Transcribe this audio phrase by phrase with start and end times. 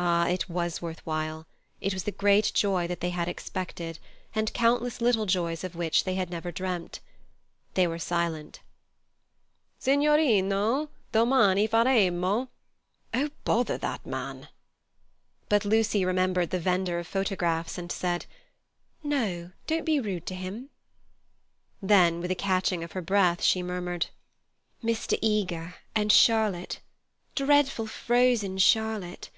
[0.00, 0.28] Ah!
[0.28, 1.44] it was worth while;
[1.80, 3.98] it was the great joy that they had expected,
[4.32, 7.00] and countless little joys of which they had never dreamt.
[7.74, 8.60] They were silent.
[9.80, 12.46] "Signorino, domani faremo—"
[13.12, 14.46] "Oh, bother that man!"
[15.48, 18.26] But Lucy remembered the vendor of photographs and said,
[19.02, 20.70] "No, don't be rude to him."
[21.82, 24.06] Then with a catching of her breath, she murmured:
[24.80, 25.18] "Mr.
[25.20, 26.78] Eager and Charlotte,
[27.34, 29.30] dreadful frozen Charlotte.